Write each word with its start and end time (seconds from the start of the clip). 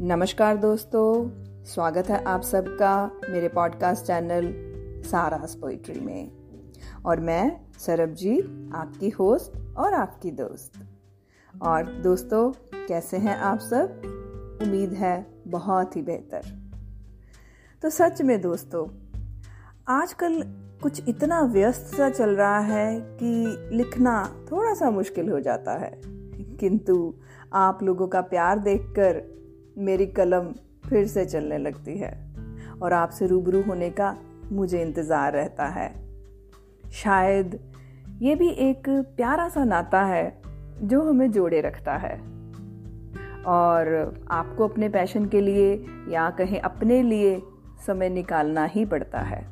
नमस्कार 0.00 0.56
दोस्तों, 0.56 1.30
स्वागत 1.64 2.06
है 2.06 2.24
आप 2.24 2.42
सबका 2.42 3.10
मेरे 3.30 3.48
पॉडकास्ट 3.48 4.04
चैनल 4.04 4.54
सारास 5.10 5.54
पोइट्री 5.54 6.00
में। 6.00 6.32
और 7.06 7.20
मैं 7.20 7.60
सरबजीत, 7.78 8.70
आपकी 8.74 9.08
होस्ट 9.08 9.76
और 9.76 9.94
आपकी 9.94 10.30
दोस्त। 10.30 10.72
और 11.62 11.92
दोस्तों, 11.92 12.52
कैसे 12.86 13.16
हैं 13.16 13.36
आप 13.36 13.58
सब? 13.58 14.00
उम्मीद 14.62 14.92
है 14.92 15.26
बहुत 15.48 15.96
ही 15.96 16.02
बेहतर। 16.02 16.42
तो 17.82 17.90
सच 17.90 18.22
में 18.22 18.40
दोस्तों, 18.40 18.86
आजकल 19.88 20.42
कुछ 20.82 21.08
इतना 21.08 21.40
व्यस्त 21.40 21.96
सा 21.96 22.10
चल 22.10 22.30
रहा 22.30 22.58
है 22.58 23.00
कि 23.00 23.56
लिखना 23.72 24.44
थोड़ा 24.52 24.74
सा 24.74 24.90
मुश्किल 24.90 25.30
हो 25.30 25.40
जाता 25.40 25.72
है। 25.72 26.00
किंतु 26.56 27.14
आप 27.52 27.82
लोगों 27.82 28.08
का 28.08 28.20
प्यार 28.20 28.58
देखकर 28.58 29.34
मेरी 29.78 30.06
कलम 30.06 30.52
फिर 30.88 31.06
से 31.06 31.24
चलने 31.24 31.58
लगती 31.58 31.98
है 31.98 32.12
और 32.82 32.92
आपसे 32.92 33.26
रूबरू 33.26 33.62
होने 33.62 33.90
का 33.90 34.16
मुझे 34.52 34.82
इंतज़ार 34.82 35.32
रहता 35.32 35.66
है। 35.66 35.92
शायद 36.94 37.58
ये 38.22 38.34
भी 38.34 38.48
एक 38.48 38.88
प्यारा 38.88 39.48
सा 39.48 39.64
नाता 39.64 40.02
है 40.02 40.42
जो 40.82 41.02
हमें 41.02 41.30
जोड़े 41.32 41.60
रखता 41.60 41.96
है। 41.96 42.16
और 43.46 44.22
आपको 44.30 44.68
अपने 44.68 44.88
पैशन 44.88 45.26
के 45.26 45.40
लिए 45.40 45.74
या 46.08 46.30
कहीं 46.30 46.60
अपने 46.60 47.02
लिए 47.02 47.40
समय 47.86 48.08
निकालना 48.08 48.64
ही 48.64 48.84
पड़ता 48.84 49.20
है। 49.20 49.44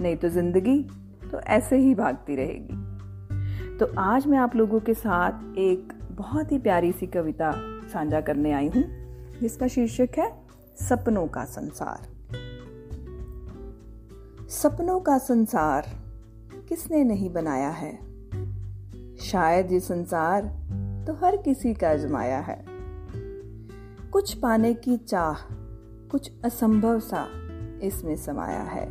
नहीं 0.00 0.16
तो 0.16 0.28
ज़िंदगी 0.28 0.78
तो 1.32 1.40
ऐसे 1.40 1.76
ही 1.76 1.94
भागती 1.94 2.36
रहेगी। 2.36 3.76
तो 3.78 3.86
आज 3.98 4.26
मैं 4.26 4.38
आप 4.38 4.56
लोगों 4.56 4.80
के 4.80 4.94
साथ 4.94 5.58
एक 5.58 5.92
बहुत 6.12 6.52
ही 6.52 6.58
प्यारी 6.58 6.92
सी 6.92 7.06
कविता 7.06 7.52
साझा 7.88 8.20
करने 8.20 8.52
आई 8.52 8.68
हूँ। 8.68 8.99
जिसका 9.40 9.68
शीर्षक 9.68 10.08
है, 10.18 10.42
सपनों 10.88 11.26
का 11.26 11.44
संसार। 11.44 12.08
सपनों 14.48 15.00
का 15.00 15.18
संसार 15.18 15.86
किसने 16.68 17.04
नहीं 17.04 17.32
बनाया 17.32 17.68
है? 17.68 17.98
शायद 19.16 19.72
ये 19.72 19.80
संसार 19.80 20.42
तो 21.06 21.12
हर 21.12 21.36
किसी 21.36 21.74
का 21.74 21.90
अजमाया 21.90 22.38
है। 22.38 22.64
कुछ 24.12 24.34
पाने 24.34 24.74
की 24.74 24.96
चाह, 24.96 25.54
कुछ 26.10 26.32
असंभव 26.44 27.00
सा 27.00 27.28
इसमें 27.82 28.16
समाया 28.16 28.62
है। 28.62 28.90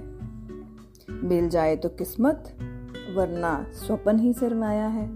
मिल 1.09 1.50
जाए 1.50 1.75
तो 1.75 1.89
किस्मत, 1.89 2.58
वरना 3.16 3.66
स्वपन 3.73 4.20
ही 4.20 4.33
सरमाया 4.33 4.88
है। 4.88 5.08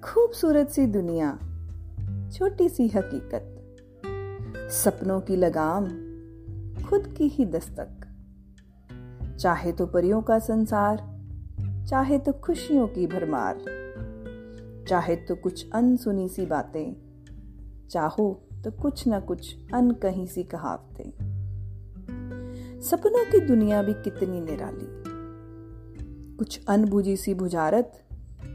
खूबसूरत 0.00 0.68
सी 0.68 0.86
दुनिया, 0.86 1.38
छोटी 2.30 2.68
सी 2.68 2.88
हकीकत। 2.88 3.54
सपनों 4.70 5.20
की 5.20 5.36
लगाम 5.36 5.84
खुद 6.84 7.14
की 7.18 7.28
ही 7.28 7.44
दस्तक। 7.44 8.00
चाहे 9.40 9.72
तो 9.72 9.86
परियों 9.86 10.22
का 10.22 10.38
संसार, 10.38 11.20
चाहे 11.88 12.18
तो 12.18 12.32
खुशियों 12.32 12.88
की 12.88 13.06
भरमार। 13.06 13.58
चाहे 14.88 15.16
तो 15.16 15.34
कुछ 15.34 15.70
अनसुनी 15.74 16.28
सी 16.28 16.46
बातें, 16.46 16.96
चाहो 17.90 18.42
तो 18.64 18.70
कुछ 18.70 19.06
ना 19.06 19.20
कुछ 19.20 19.56
अन 19.74 19.90
कहीं 19.90 20.26
सी 20.26 20.42
कहावतें। 20.42 21.10
सपनों 22.80 23.32
की 23.32 23.40
दुनिया 23.40 23.82
भी 23.82 23.94
कितनी 23.94 24.40
निराली। 24.40 25.02
कुछ 26.36 26.64
अनबुझी 26.68 27.16
सी 27.16 27.34
बुझारत 27.34 28.04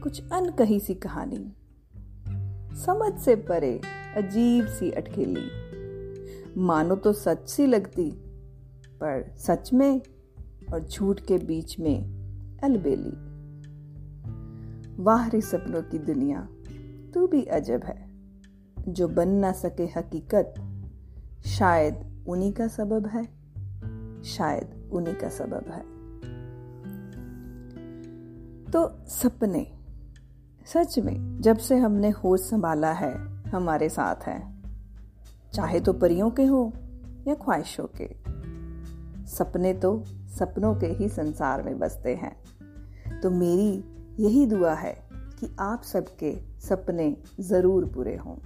कुछ 0.02 0.32
अन 0.32 0.50
कही 0.50 0.80
सी 0.80 0.94
कहानी। 0.94 1.52
समझ 2.76 3.20
से 3.20 3.36
परे 3.36 3.80
अजीब 4.16 4.66
सी 4.66 4.90
अटखेली। 4.90 5.63
मानो 6.56 6.96
तो 6.96 7.12
सच 7.12 7.48
सी 7.48 7.66
लगती, 7.66 8.10
पर 9.00 9.34
सच 9.38 9.72
में 9.72 10.02
और 10.72 10.88
झूठ 10.88 11.20
के 11.20 11.38
बीच 11.38 11.80
में 11.80 12.04
अलबेली। 12.64 13.34
वाह 15.02 15.28
सपनों 15.28 15.82
की 15.82 15.98
दुनिया, 15.98 16.48
तू 17.14 17.26
भी 17.26 17.42
अजब 17.42 17.84
है, 17.84 18.10
जो 18.88 19.08
बन 19.08 19.28
ना 19.28 19.52
सके 19.52 19.84
हकीकत, 19.84 20.54
शायद 21.46 22.24
उन्हीं 22.28 22.52
का 22.52 22.68
सबब 22.68 23.06
है, 23.06 23.24
शायद 24.22 24.90
उन्हीं 24.92 25.14
का 25.14 25.28
सबब 25.28 25.64
है। 25.68 25.94
तो 28.70 29.04
सपने, 29.06 29.72
सच 30.66 30.98
में 30.98 31.40
जब 31.40 31.58
से 31.58 31.76
हमने 31.76 32.10
होश 32.10 32.40
संभाला 32.40 32.92
है, 32.92 33.42
हमारे 33.48 33.88
साथ 33.88 34.16
है। 34.16 34.53
चाहे 35.54 35.80
तो 35.80 35.92
परियों 35.92 36.30
के 36.30 36.44
हो 36.44 36.72
या 37.28 37.34
ख्वाहिशों 37.34 37.86
के। 38.00 38.08
सपने 39.26 39.74
तो 39.74 40.04
सपनों 40.38 40.74
के 40.74 40.86
ही 40.86 41.08
संसार 41.08 41.62
में 41.62 41.78
बसते 41.78 42.14
हैं। 42.14 42.36
तो 43.20 43.30
मेरी 43.30 43.84
यही 44.20 44.46
दुआ 44.46 44.74
है 44.74 44.94
कि 45.40 45.56
आप 45.60 45.82
सबके 45.82 46.34
सपने 46.60 47.16
ज़रूर 47.40 47.84
पूरे 47.84 48.16
हों। 48.16 48.36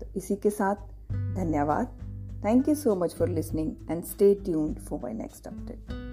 तो 0.00 0.06
इसी 0.16 0.36
के 0.36 0.50
साथ 0.50 0.74
धन्यवाद। 1.12 1.86
Thank 2.44 2.68
you 2.68 2.74
so 2.74 2.94
much 2.94 3.14
for 3.14 3.28
listening 3.28 3.72
and 3.90 4.04
stay 4.04 4.34
tuned 4.34 4.78
for 4.78 5.00
my 5.02 5.12
next 5.12 5.46
update 5.46 6.07